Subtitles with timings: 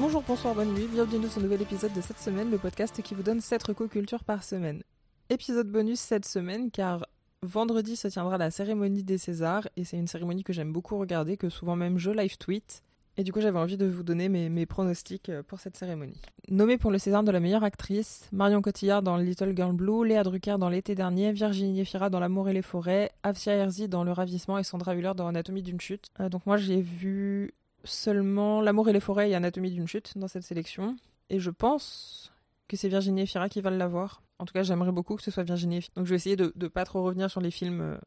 [0.00, 3.16] Bonjour, bonsoir, bonne nuit, bienvenue dans ce nouvel épisode de cette semaine, le podcast qui
[3.16, 4.84] vous donne 7 recocultures par semaine.
[5.28, 7.04] Épisode bonus cette semaine car
[7.42, 11.36] vendredi se tiendra la cérémonie des Césars et c'est une cérémonie que j'aime beaucoup regarder,
[11.36, 12.84] que souvent même je live tweet.
[13.16, 16.20] Et du coup, j'avais envie de vous donner mes, pronostics euh, pour cette cérémonie.
[16.48, 20.22] Nommée pour le César de la meilleure actrice, Marion Cotillard dans Little Girl Blue, Léa
[20.22, 24.12] Drucker dans L'été dernier, Virginie Efira dans L'amour et les forêts, Afsia Herzi dans Le
[24.12, 26.06] ravissement et Sandra Hüller dans Anatomie d'une chute.
[26.20, 27.52] Euh, donc moi, j'ai vu
[27.88, 30.96] seulement L'amour et les forêts et Anatomie d'une chute dans cette sélection.
[31.30, 32.32] Et je pense
[32.68, 34.22] que c'est Virginie Efira qui va l'avoir.
[34.38, 35.92] En tout cas, j'aimerais beaucoup que ce soit Virginie Efira.
[35.96, 37.98] Donc je vais essayer de ne pas trop revenir sur les films euh,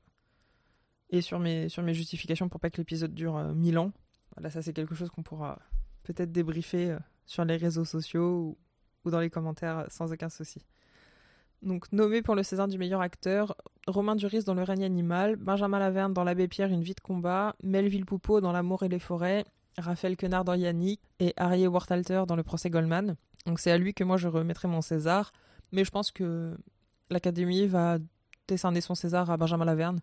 [1.09, 3.91] et sur mes, justifications pour pas que l'épisode dure mille ans.
[4.35, 5.59] Voilà, ça c'est quelque chose qu'on pourra
[6.03, 8.57] peut-être débriefer euh, sur les réseaux sociaux
[9.03, 10.65] ou, dans les commentaires euh, sans aucun souci.
[11.61, 13.55] Donc nommé pour le César du meilleur acteur,
[13.85, 17.55] Romain Duris dans Le règne animal, Benjamin Laverne dans L'Abbé Pierre, Une vie de combat,
[17.61, 19.45] Melville Poupeau dans L'amour et les forêts,
[19.77, 23.15] Raphaël Quenard dans Yannick et Harry Wartalter dans Le procès Goldman.
[23.45, 25.31] Donc c'est à lui que moi je remettrai mon César,
[25.71, 26.57] mais je pense que
[27.09, 27.97] l'Académie va
[28.47, 29.99] décerner son César à Benjamin Laverne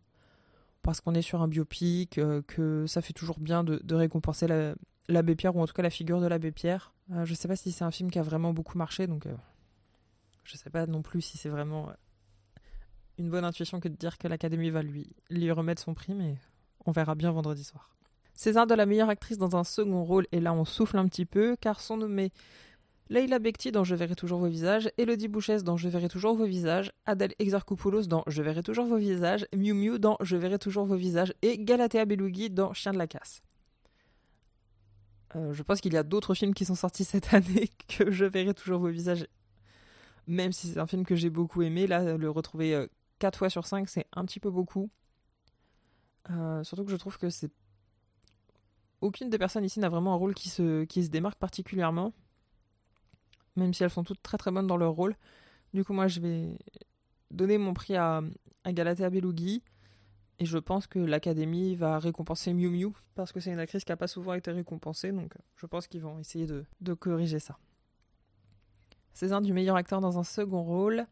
[0.82, 4.46] parce qu'on est sur un biopic, euh, que ça fait toujours bien de, récompenser
[5.08, 6.94] l'abbé Pierre, ou en tout cas la figure de l'abbé Pierre.
[7.10, 9.24] Je euh, je sais pas si c'est un film qui a vraiment beaucoup marché, donc
[9.24, 9.36] je euh,
[10.44, 11.92] je sais pas non plus si c'est vraiment
[13.18, 16.38] une bonne intuition que de dire que l'Académie va lui, lui remettre son prix, mais
[16.86, 17.97] on verra bien vendredi soir.
[18.38, 21.24] César de la meilleure actrice dans un second rôle, et là on souffle un petit
[21.24, 22.30] peu, car sont nommés
[23.08, 26.44] Leila Bekti dans Je verrai toujours vos visages, Elodie Bouchès dans Je verrai toujours vos
[26.44, 30.84] visages, Adèle Exarchopoulos dans Je verrai toujours vos visages, Miu Miu dans Je verrai toujours
[30.84, 33.42] vos visages et Galatea Belougui dans Chien de la casse.
[35.34, 38.24] Euh, je pense qu'il y a d'autres films qui sont sortis cette année que Je
[38.24, 39.26] verrai toujours vos visages,
[40.28, 41.88] même si c'est un film que j'ai beaucoup aimé.
[41.88, 42.86] Là, le retrouver
[43.18, 44.90] 4 euh, fois sur 5, c'est un petit peu beaucoup.
[46.30, 47.50] Euh, surtout que je trouve que c'est.
[49.00, 52.12] Aucune des personnes ici n'a vraiment un rôle qui se, démarque particulièrement
[53.58, 55.16] même si elles sont toutes très très bonnes dans leur rôle.
[55.74, 56.56] Du coup, moi, je vais
[57.30, 58.22] donner mon prix à,
[58.66, 59.62] Galatea Belougui.
[60.40, 63.90] Et je pense que l'Académie va récompenser Miu Miu, parce que c'est une actrice qui
[63.90, 67.58] n'a pas souvent été récompensée, donc je pense qu'ils vont essayer de, corriger ça.
[69.12, 71.08] César du meilleur acteur dans un second rôle.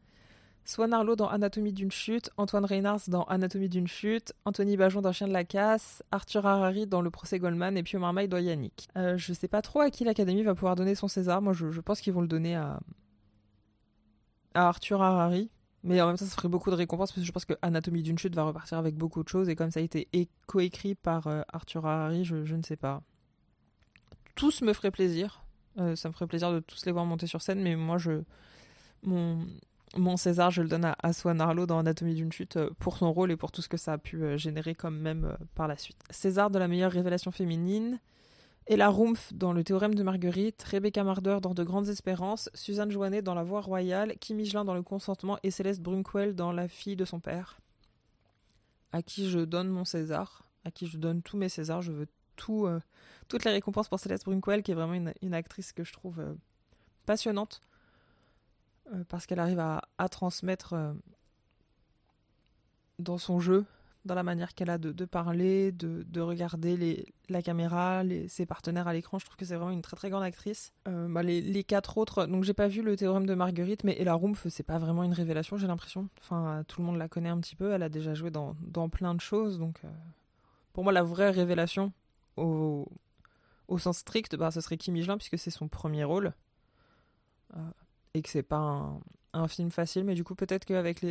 [0.66, 5.12] Swan Arlo dans Anatomie d'une chute, Antoine Reynars dans Anatomie d'une chute, Anthony Bajon dans
[5.12, 8.88] Chien de la casse, Arthur Harari dans Le procès Goldman et Pio Marmaille dans Yannick.
[8.96, 11.40] Euh, je sais pas trop à qui l'Académie va pouvoir donner son César.
[11.40, 12.80] Moi, je, pense qu'ils vont le donner à,
[14.54, 15.50] à Arthur Harari.
[15.84, 18.02] Mais en même temps, ça ferait beaucoup de récompenses parce que je pense que Anatomie
[18.02, 19.48] d'une chute va repartir avec beaucoup de choses.
[19.48, 20.08] Et comme ça a été
[20.48, 23.02] coécrit par euh, Arthur Harari, je, ne sais pas.
[24.34, 25.44] Tous me feraient plaisir.
[25.78, 27.62] Euh, ça me ferait plaisir de tous les voir monter sur scène.
[27.62, 28.22] Mais moi, je.
[29.04, 29.46] Mon,
[29.96, 33.12] mon César, je le donne à, Swan Arlo dans Anatomie d'une chute euh, pour son
[33.12, 35.68] rôle et pour tout ce que ça a pu euh, générer comme même euh, par
[35.68, 35.98] la suite.
[36.10, 38.00] César de la meilleure révélation féminine.
[38.66, 43.22] Ella Rumpf dans Le théorème de Marguerite, Rebecca Marder dans De grandes espérances, Suzanne Joannet
[43.22, 46.96] dans La voie royale, Kim Michelin dans Le consentement et Céleste Brunkwell dans La fille
[46.96, 47.60] de son père.
[48.90, 52.08] À qui je donne mon César, à qui je donne tous mes Césars, je veux
[52.34, 52.68] tout,
[53.28, 56.20] toutes les récompenses pour Céleste Brunkwell qui est vraiment une, actrice que je trouve
[57.06, 57.60] passionnante
[58.92, 60.92] euh, parce qu'elle arrive à, transmettre euh,
[62.98, 63.64] dans son jeu,
[64.04, 69.18] dans la manière qu'elle a de, parler, de, regarder la caméra, ses partenaires à l'écran.
[69.18, 70.72] Je trouve que c'est vraiment une très très grande actrice.
[70.86, 74.14] Euh, bah, les, quatre autres, donc j'ai pas vu le théorème de Marguerite, mais Ella
[74.14, 76.08] Rumpf, c'est pas vraiment une révélation, j'ai l'impression.
[76.20, 78.54] Enfin, tout le monde la connaît un petit peu, elle a déjà joué dans,
[78.88, 79.80] plein de choses, donc
[80.72, 81.92] pour moi, la vraie révélation
[82.36, 82.86] au,
[83.78, 86.32] sens strict, bah, ce serait Kim Michelin, puisque c'est son premier rôle
[88.16, 88.98] et que c'est pas
[89.32, 91.04] un, film facile, mais du coup peut-être qu'avec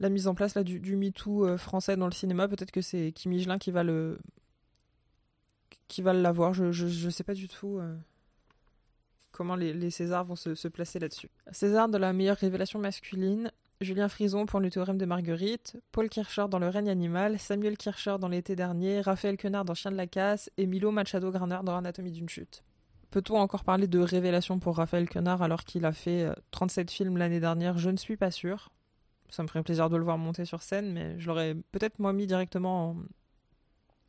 [0.00, 2.80] la mise en place là du, du MeToo euh, français dans le cinéma, peut-être que
[2.80, 4.18] c'est Kim qui va le
[5.86, 6.52] qui va l'avoir.
[6.52, 7.96] Je, je, sais pas du tout euh,
[9.30, 11.30] comment les, les, Césars vont se, se placer là-dessus.
[11.52, 13.52] César de la meilleure révélation masculine.
[13.82, 18.16] Julien Frison pour le théorème de Marguerite, Paul Kircher dans Le règne animal, Samuel Kircher
[18.18, 21.76] dans l'été dernier, Raphaël Quenard dans Chien de la casse et Milo Machado Graner dans
[21.76, 22.64] Anatomie d'une chute.
[23.16, 27.16] Peut-on encore parler de révélation pour Raphaël Quenard alors qu'il a fait 37 euh, films
[27.16, 27.78] l'année dernière?
[27.78, 28.68] Je ne suis pas sûr.
[29.30, 32.12] Ça me ferait plaisir de le voir monter sur scène, mais je l'aurais peut-être moi
[32.12, 32.94] mis directement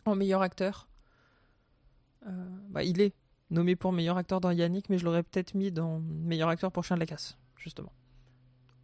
[0.04, 0.89] en, meilleur acteur.
[2.27, 2.31] Euh,
[2.68, 3.13] bah, il est
[3.50, 6.83] nommé pour meilleur acteur dans Yannick, mais je l'aurais peut-être mis dans meilleur acteur pour
[6.83, 7.94] Chien de la Casse, justement.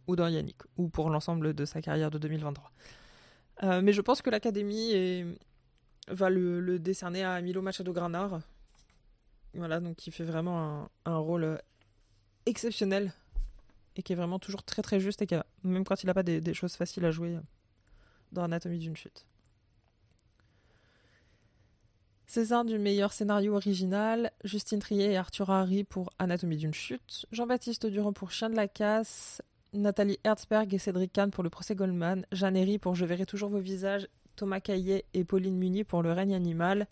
[0.06, 2.72] Ou dans Yannick, ou pour l'ensemble de sa carrière de 2023.
[3.62, 5.36] Euh, mais je pense que l'Académie
[6.08, 8.40] va le, le, décerner à Milo Machado Granard
[9.54, 11.56] voilà, donc qui fait vraiment un, rôle euh,
[12.46, 13.12] exceptionnel
[13.96, 16.22] et qui est vraiment toujours très très juste et qui même quand il n'a pas
[16.22, 17.40] des, choses faciles à jouer euh,
[18.32, 19.26] dans Anatomie d'une chute.
[22.26, 27.86] César du meilleur scénario original, Justine Trier et Arthur Harry pour Anatomie d'une chute, Jean-Baptiste
[27.86, 29.40] Durand pour Chien de la casse,
[29.72, 33.50] Nathalie Herzberg et Cédric Kahn pour Le procès Goldman, Jeanne Herry pour Je verrai toujours
[33.50, 36.86] vos visages, Thomas Caillet et Pauline Muni pour Le règne animal.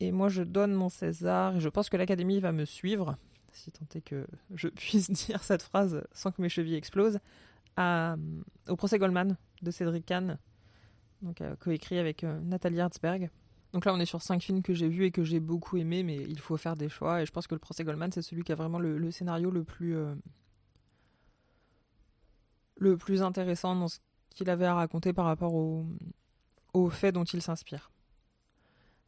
[0.00, 3.16] Et moi je donne mon César et je pense que l'Académie va me suivre,
[3.52, 7.18] si tant est que je puisse dire cette phrase sans que mes chevilles explosent,
[7.78, 10.38] au procès Goldman de Cédric Kahn
[11.22, 13.30] donc euh, coécrit avec euh, Nathalie Herzberg.
[13.72, 16.02] Donc là, on est sur cinq films que j'ai vus et que j'ai beaucoup aimés,
[16.02, 17.22] mais il faut faire des choix.
[17.22, 19.64] Et je pense que le procès Goldman, c'est celui qui a vraiment le, scénario le
[19.64, 20.14] plus, euh,
[22.76, 23.98] le plus intéressant dans ce
[24.34, 27.90] qu'il avait à raconter par rapport aux faits dont il s'inspire.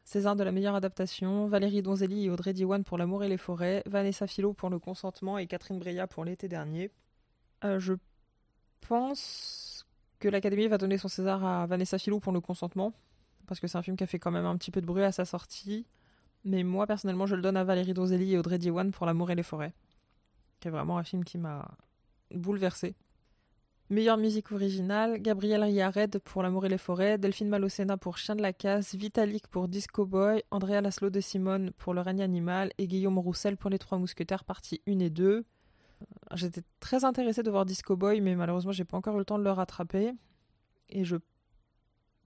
[0.08, 3.82] César de la meilleure adaptation, Valérie Donzelli et Audrey Diwan pour L'amour et les forêts,
[3.84, 6.90] Vanessa Philo pour Le consentement et Catherine Breillat pour l'été dernier.
[7.62, 7.92] je
[8.80, 9.86] pense
[10.18, 12.94] que l'Académie va donner son César à Vanessa Philou pour le consentement,
[13.46, 15.02] parce que c'est un film qui a fait quand même un petit peu de bruit
[15.02, 15.84] à sa sortie.
[16.42, 19.34] Mais moi, personnellement, je le donne à Valérie Donzelli et Audrey Diwan pour L'amour et
[19.34, 19.74] les forêts,
[20.60, 21.68] qui est vraiment un film qui m'a
[22.34, 22.94] bouleversé.
[23.90, 28.42] Meilleure musique originale, Gabriel Riared pour L'amour et les forêts, Delphine Malocena pour Chien de
[28.42, 32.86] la casse, Vitalik pour Disco Boy, Andrea Laszlo de Simone pour Le règne animal et
[32.86, 35.46] Guillaume Roussel pour Les trois mousquetaires partie 1 et 2.
[36.34, 39.38] J'étais très intéressée de voir Disco Boy, mais malheureusement, j'ai pas encore eu le temps
[39.38, 40.12] de le rattraper.
[40.90, 41.16] Et je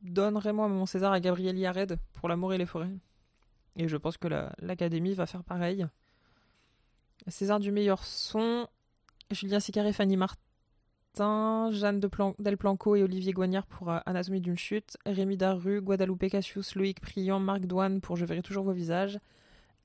[0.03, 2.91] donnerai moi mon César à Gabriel Yared pour L'amour et les forêts.
[3.77, 4.27] Et je pense que
[4.59, 5.87] l'Académie va faire pareil.
[7.29, 8.67] César du meilleur son,
[9.31, 10.43] Julien Sicaré, Fanny Martin,
[11.15, 12.09] Jeanne de
[12.97, 17.67] et Olivier Guagnard pour euh, Anatomie d'une chute, Rémi Daru, Guadalupe Cassius, Loïc Priant, Marc
[17.67, 19.19] Douane pour Je verrai toujours vos visages,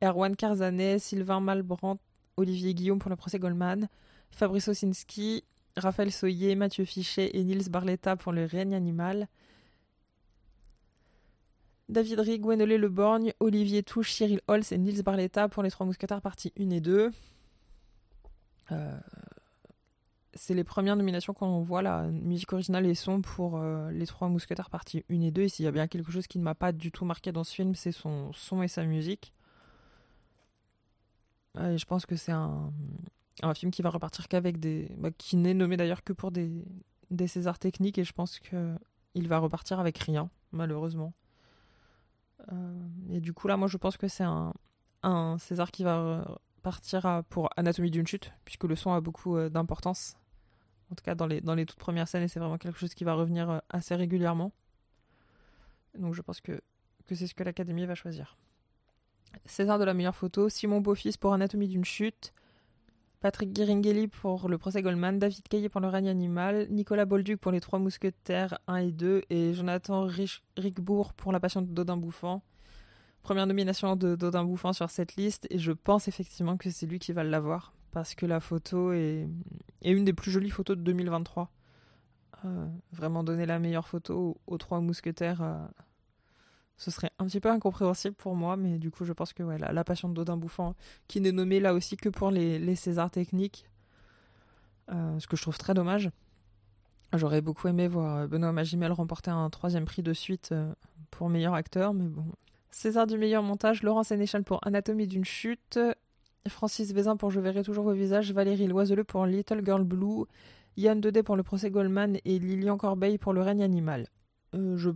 [0.02, 1.98] Erwan Carzanet, Sylvain Malbrant
[2.38, 3.90] Olivier Guillaume pour le procès Goldman,
[4.32, 5.44] Fabrice Osinski,
[5.76, 9.28] Raphaël Soyer, Mathieu Fichet et Nils Barletta pour le règne animal.
[11.90, 15.86] David Rig, Gwenolé Le Borgne, Olivier Touche, Cyril Holz et Nils Barletta pour les Trois
[15.86, 17.12] Mousquetaires partie 1 et 2.
[18.72, 19.00] Euh,
[20.38, 24.30] c'est les premières nominations qu'on voit, la musique originale et son pour euh, les Trois
[24.30, 25.42] Mousquetaires partie 1 et 2.
[25.42, 27.44] Et s'il y a bien quelque chose qui ne m'a pas du tout marqué dans
[27.44, 29.34] ce film, c'est son son et sa musique
[31.76, 32.72] je pense que c'est un,
[33.56, 34.90] film qui va repartir qu'avec des.
[34.98, 36.66] Bah, qui n'est nommé d'ailleurs que pour des,
[37.12, 41.14] des Césars techniques et je pense qu'il va repartir avec rien, malheureusement.
[42.52, 44.54] Euh, et du coup, là, moi, je pense que c'est un,
[45.04, 49.50] un César qui va partir pour Anatomie d'une chute, puisque le son a beaucoup euh,
[49.50, 50.18] d'importance.
[50.92, 53.04] En tout cas, dans les, les toutes premières scènes, et c'est vraiment quelque chose qui
[53.04, 54.52] va revenir euh, assez régulièrement.
[55.98, 56.62] Donc, je pense que,
[57.10, 58.38] c'est ce que l'Académie va choisir.
[59.46, 62.34] César de la meilleure photo, Simon Beaufils pour Anatomie d'une chute,
[63.20, 67.52] Patrick Guiringhelli pour Le procès Goldman, David Caillé pour Le règne animal, Nicolas Bolduc pour
[67.52, 70.08] Les Trois Mousquetaires 1 et 2 et Jonathan
[70.56, 72.44] Rickbourg pour La Passion de Dodin Bouffant.
[73.28, 76.98] Première nomination de Dodin Bouffant sur cette liste et je pense effectivement que c'est lui
[76.98, 79.28] qui va l'avoir parce que la photo est,
[79.84, 81.52] une des plus jolies photos de 2023.
[82.46, 85.42] Euh, vraiment donner la meilleure photo aux Trois Mousquetaires.
[85.42, 85.58] Euh,
[86.78, 89.58] ce serait un petit peu incompréhensible pour moi, mais du coup, je pense que ouais,
[89.58, 90.74] la, passion de Dodin Bouffant,
[91.10, 93.68] qui n'est nommée là aussi que pour les, les Césars techniques,
[94.90, 96.12] euh, ce que je trouve très dommage.
[97.12, 100.74] J'aurais beaucoup aimé voir Benoît Magimel remporter un troisième prix de suite euh,
[101.12, 102.24] pour meilleur acteur, mais bon.
[102.78, 105.80] César du meilleur montage, Laurent Sénéchal pour Anatomie d'une chute,
[106.48, 110.26] Francis Vézin pour Je verrai toujours vos visages, Valérie Loiseleux pour Little Girl Blue,
[110.78, 114.10] Yann Dedé pour Le procès Goldman et Lilian Corbeil pour Le règne animal.
[114.54, 114.92] Euh, je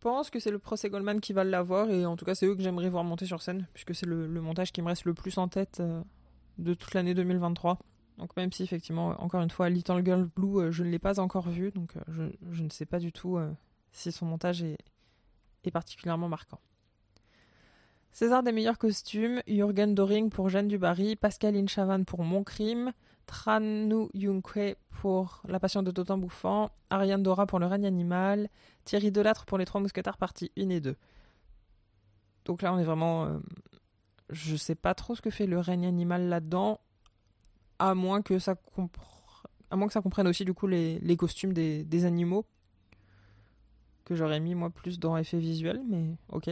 [0.00, 2.56] pense que c'est le procès Goldman qui va l'avoir et en tout cas c'est eux
[2.56, 5.38] que j'aimerais voir monter sur scène puisque c'est le, montage qui me reste le plus
[5.38, 6.02] en tête euh,
[6.58, 7.78] de toute l'année 2023.
[8.18, 11.20] Donc même si effectivement, encore une fois, Little Girl Blue, euh, je ne l'ai pas
[11.20, 13.38] encore vu, donc je, ne sais pas du tout
[13.92, 14.76] si son montage est,
[15.70, 16.60] particulièrement marquant.
[18.12, 22.92] César des meilleurs costumes, Jürgen Doring pour Jeanne du Barry, Pascaline Chavannes pour Mon Crime,
[23.26, 28.50] Tranu Yunkwe pour La Passion de Totin Bouffant, Ariane Dora pour Le règne animal,
[28.84, 30.96] Thierry Delattre pour Les Trois Mousquetaires partie 1 et 2.
[32.44, 33.24] Donc là, on est vraiment.
[33.26, 33.38] Euh,
[34.30, 36.80] je sais pas trop ce que fait le règne animal là-dedans,
[37.78, 38.54] à moins que ça
[40.02, 42.46] comprenne aussi du coup les, costumes des, animaux
[44.04, 46.50] que j'aurais mis moi plus dans effet visuel, mais ok.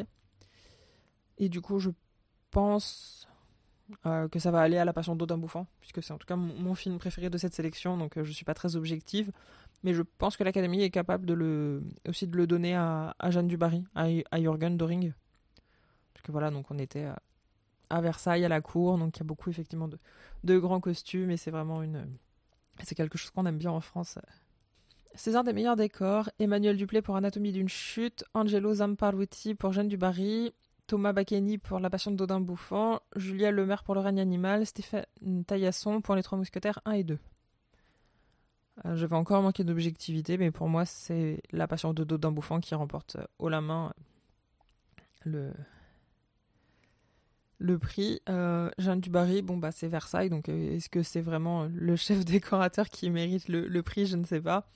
[1.38, 1.90] Et du coup, je
[2.50, 3.28] pense
[4.06, 6.36] euh, que ça va aller à La Passion d'Odin Bouffant, puisque c'est en tout cas
[6.36, 9.32] mon, film préféré de cette sélection, donc je euh, je suis pas très objective.
[9.82, 13.48] Mais je pense que l'Académie est capable de le, aussi de le donner à, Jeanne
[13.48, 15.12] Dubarry, à, à Jürgen Doring.
[16.12, 17.08] Parce que voilà, donc on était
[17.88, 19.98] à, Versailles, à la cour, donc il y a beaucoup effectivement de,
[20.44, 22.06] de grands costumes, et c'est vraiment une.
[22.82, 24.18] C'est quelque chose qu'on aime bien en France.
[25.14, 29.96] César des meilleurs décors, Emmanuel Duplay pour Anatomie d'une chute, Angelo Zamparuti pour Jeanne du
[29.96, 30.54] Barry,
[30.86, 35.04] Thomas Bacchini pour La Passion de Dodin Bouffant, Julia Lemaire pour Le règne animal, Stéphane
[35.46, 37.18] Taillasson pour Les Trois Mousquetaires 1 et 2.
[38.86, 42.60] Euh, je vais encore manquer d'objectivité, mais pour moi, c'est La Passion de Dodin Bouffant
[42.60, 43.92] qui remporte euh, haut la main
[45.24, 45.52] le,
[47.58, 48.20] le prix.
[48.28, 52.88] Euh, Jeanne Dubarry, bon, bah, c'est Versailles, donc est-ce que c'est vraiment le chef décorateur
[52.88, 54.06] qui mérite le prix?
[54.06, 54.66] Je ne sais pas.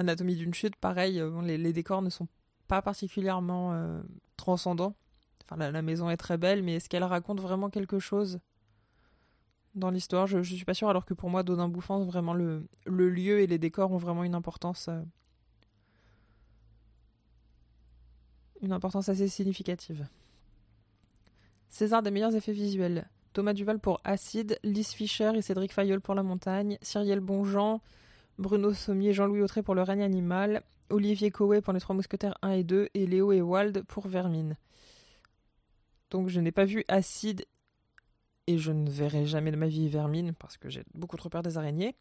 [0.00, 2.26] Anatomie d'une chute, pareil, euh, les, décors ne sont
[2.68, 4.00] pas particulièrement euh,
[4.36, 4.94] transcendants.
[5.56, 8.38] La, maison est très belle, mais est-ce qu'elle raconte vraiment quelque chose
[9.74, 10.26] dans l'histoire?
[10.26, 13.46] Je, ne suis pas sûre, alors que pour moi, Dodin Bouffant, vraiment le, lieu et
[13.46, 14.88] les décors ont vraiment une importance.
[14.88, 15.02] Euh,
[18.62, 20.06] une importance assez significative.
[21.68, 23.08] César des meilleurs effets visuels.
[23.32, 27.80] Thomas Duval pour Acide, Lise Fischer et Cédric Fayol pour La Montagne, Cyrielle Bonjean,
[28.40, 32.52] Bruno Sommier, Jean-Louis Autré pour Le règne animal, Olivier Coé pour Les Trois Mousquetaires 1
[32.52, 34.56] et 2 et Léo Ewald pour Vermine.
[36.10, 37.44] Donc je n'ai pas vu Acide
[38.46, 41.42] et je ne verrai jamais de ma vie Vermine parce que j'ai beaucoup trop peur
[41.42, 41.94] des araignées.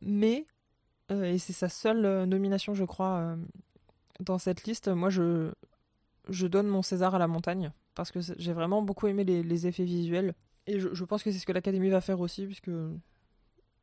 [0.00, 0.46] Mais,
[1.10, 3.36] euh, et c'est sa seule euh, nomination je crois euh,
[4.20, 5.50] dans cette liste, moi je,
[6.28, 9.84] je donne mon César à la montagne parce que j'ai vraiment beaucoup aimé les, effets
[9.84, 10.34] visuels.
[10.68, 12.70] Et je pense que c'est ce que l'Académie va faire aussi puisque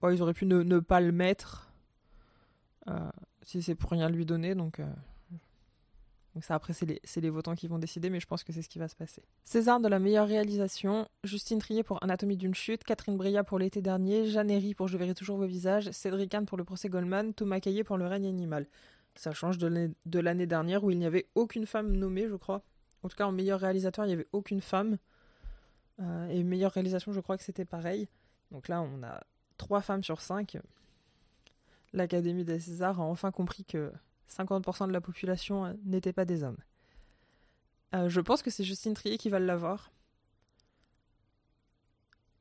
[0.10, 1.72] ils auraient pu ne, pas le mettre
[2.88, 3.10] euh,
[3.44, 4.56] si c'est pour rien lui donner.
[4.56, 4.86] Donc, euh,
[6.40, 8.70] ça, après, c'est les, les, votants qui vont décider, mais je pense que c'est ce
[8.70, 9.22] qui va se passer.
[9.44, 13.82] César de la meilleure réalisation, Justine Trier pour Anatomie d'une chute, Catherine Bria pour l'été
[13.82, 17.34] dernier, Jeanne Herry pour Je verrai toujours vos visages, Cédric Anne pour le procès Goldman,
[17.34, 18.66] Thomas Caillé pour Le règne animal.
[19.16, 22.64] Ça change de l'année dernière où il n'y avait aucune femme nommée, je crois.
[23.04, 24.98] En tout cas, en meilleur réalisateur, il n'y avait aucune femme.
[26.00, 28.08] Euh, et meilleure réalisation, je crois que c'était pareil.
[28.52, 29.22] Donc là, on a
[29.62, 30.58] 3 femmes sur 5,
[31.94, 33.92] l'Académie des Césars a enfin compris que
[34.28, 36.58] 50% de la population euh, n'était pas des hommes.
[37.94, 39.92] Euh, je pense que c'est Justine Trier qui va l'avoir.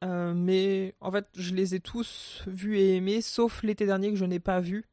[0.03, 4.17] Euh, mais en fait, je les ai tous vus et aimés, sauf l'été dernier que
[4.17, 4.87] je n'ai pas vu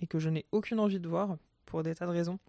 [0.00, 2.40] et que je n'ai aucune envie de voir pour des tas de raisons.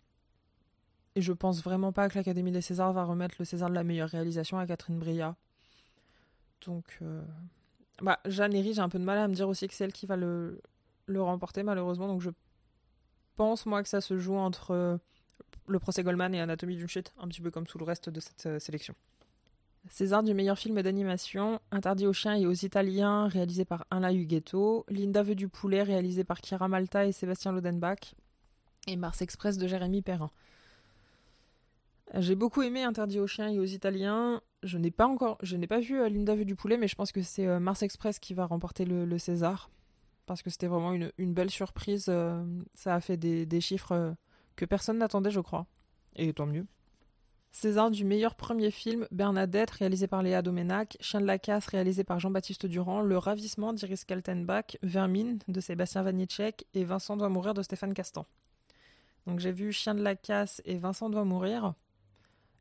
[1.14, 3.84] Et je pense vraiment pas que l'Académie des Césars va remettre le César de la
[3.84, 5.36] meilleure réalisation à Catherine Bria.
[6.66, 7.00] Donc,
[8.02, 9.94] bah, Jeanne Herry, j'ai un peu de mal à me dire aussi que c'est elle
[9.94, 10.60] qui va le,
[11.16, 12.08] remporter, malheureusement.
[12.08, 12.30] Donc je
[13.36, 14.98] pense, moi, que ça se joue entre euh,
[15.68, 18.20] le procès Goldman et Anatomie d'une chute, un petit peu comme tout le reste de
[18.20, 18.96] cette euh, sélection.
[19.90, 24.86] César du meilleur film d'animation, Interdit aux chiens et aux Italiens, réalisé par Alain Huguetto,
[24.88, 28.16] Linda veut du poulet, réalisé par Kira Malta et Sébastien Lodenbach,
[28.88, 30.32] et Mars Express de Jérémy Perrin.
[32.16, 34.42] J'ai beaucoup aimé Interdit aux chiens et aux Italiens.
[34.64, 36.96] Je n'ai pas encore, je n'ai pas vu euh, Linda vue du poulet, mais je
[36.96, 39.70] pense que c'est euh, Mars Express qui va remporter le, César
[40.26, 42.06] parce que c'était vraiment une, belle surprise.
[42.08, 42.42] Euh,
[42.74, 44.16] ça a fait des, chiffres
[44.56, 45.68] que personne n'attendait, je crois,
[46.16, 46.66] et tant mieux.
[47.52, 52.04] César du meilleur premier film, Bernadette, réalisé par Léa Domenac, Chien de la casse, réalisé
[52.04, 57.54] par Jean-Baptiste Durand, Le ravissement d'Iris Kaltenbach, Vermine de Sébastien Vanitschek et Vincent doit mourir
[57.54, 58.26] de Stéphane Castan.
[59.28, 61.74] Donc j'ai vu Chien de la casse et Vincent doit mourir.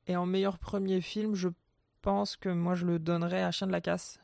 [0.08, 1.48] Et en meilleur premier film, je
[2.02, 4.20] pense que moi je le donnerais à Chien de la Casse.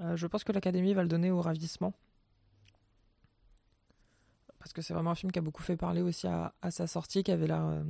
[0.00, 1.92] Euh, je pense que l'Académie va le donner au Ravissement.
[4.58, 7.22] Parce que c'est vraiment un film qui a beaucoup fait parler aussi à, sa sortie,
[7.22, 7.82] qui avait l'air euh,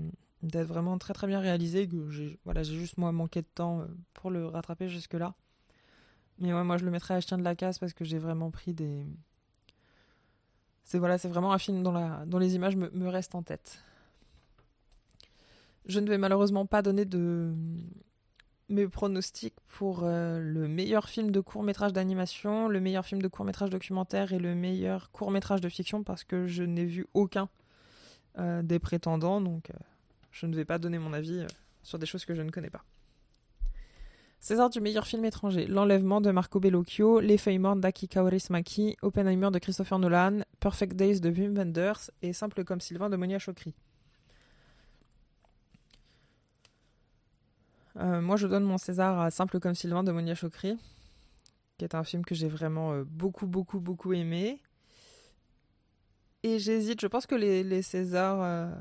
[0.43, 1.89] d'être vraiment très très bien réalisé.
[2.11, 5.35] J'ai voilà, juste moi manqué de temps euh, pour le rattraper jusque-là.
[6.39, 8.51] Mais ouais, moi je le mettrais à Chien de la Casse parce que j'ai vraiment
[8.51, 9.07] pris des.
[10.85, 13.81] C'est voilà, c'est vraiment un film dont les images me restent en tête.
[15.87, 17.55] Je ne vais malheureusement pas donner de
[18.71, 23.29] mes pronostics pour euh, le meilleur film de court métrage d'animation, le meilleur film de
[23.29, 27.07] court métrage documentaire et le meilleur court métrage de fiction parce que je n'ai vu
[27.13, 27.49] aucun
[28.39, 29.75] euh, des prétendants, donc euh,
[30.31, 31.45] je ne vais pas donner mon avis
[31.83, 32.85] sur des choses que je ne connais pas.
[34.39, 39.51] César du meilleur film étranger, L'enlèvement de Marco Bellocchio, Les feuilles mortes d'Aki Kaurismäki, Oppenheimer
[39.51, 43.75] de Christopher Nolan, Perfect Days de Wim Wenders et Simple comme Sylvain de Monia Chokri.
[48.01, 50.79] Euh, moi, je donne mon César à Simple comme Sylvain de Monia Chokri,
[51.77, 54.63] qui est un film que j'ai vraiment euh, beaucoup, beaucoup, beaucoup aimé.
[56.43, 58.41] Et j'hésite, je pense que les, Césars.
[58.43, 58.75] Euh,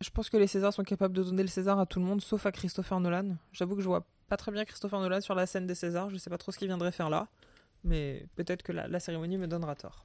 [0.00, 2.22] je pense que les Césars sont capables de donner le César à tout le monde,
[2.22, 3.36] sauf à Christopher Nolan.
[3.52, 6.16] J'avoue que je vois pas très bien Christopher Nolan sur la scène des Césars, je
[6.16, 7.28] sais pas trop ce qu'il viendrait faire là,
[7.84, 10.04] mais peut-être que la cérémonie me donnera tort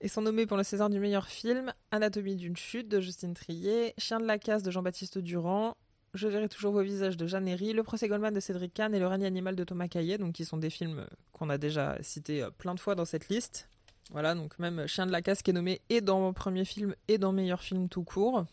[0.00, 3.94] et sont nommés pour le César du meilleur film Anatomie d'une chute de Justine Trier,
[3.98, 5.76] Chien de la casse de Jean-Baptiste Durand,
[6.14, 8.98] Je verrai toujours vos visages de Jeanne Herry, Le procès Goldman de Cédric Kahn et
[8.98, 12.46] Le règne animal de Thomas Caillet, donc qui sont des films qu'on a déjà cités
[12.58, 13.68] plein de fois dans cette liste.
[14.10, 16.94] Voilà, donc même Chien de la casse qui est nommé et dans mon premier film
[17.08, 18.44] et dans meilleur film tout court.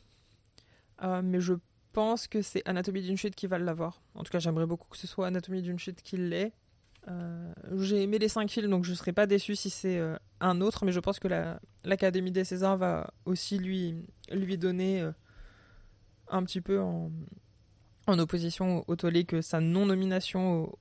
[1.02, 1.54] mais je
[1.94, 4.02] pense que c'est Anatomie d'une chute qui va l'avoir.
[4.14, 6.52] En tout cas, j'aimerais beaucoup que ce soit Anatomie d'une chute qui l'ait.
[7.10, 10.18] Euh, j'ai aimé les cinq films, donc je ne serais pas déçu si c'est euh,
[10.40, 11.28] un autre, mais je pense que
[11.84, 15.12] l'Académie des Césars va aussi lui, lui donner euh,
[16.28, 17.12] un petit peu en,
[18.08, 20.72] opposition au, tollé que sa non-nomination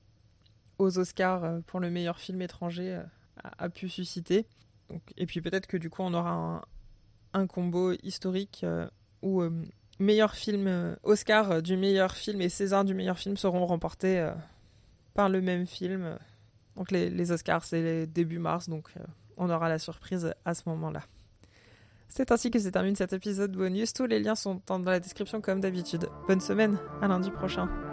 [0.79, 3.01] aux, Oscars pour le meilleur film étranger
[3.43, 4.45] a, pu susciter.
[5.17, 6.61] Et puis peut-être que du coup on aura un,
[7.33, 8.65] un combo historique
[9.21, 9.43] où
[9.99, 14.31] meilleur film, Oscar du meilleur film et César du meilleur film seront remportés
[15.17, 16.15] par le même film.
[16.75, 18.93] Donc les, Oscars, c'est début mars, donc
[19.35, 21.01] on aura la surprise à ce moment-là.
[22.07, 23.93] C'est ainsi que se termine cet épisode bonus.
[23.93, 26.07] Tous les liens sont dans la description comme d'habitude.
[26.27, 27.86] Bonne semaine, à lundi prochain.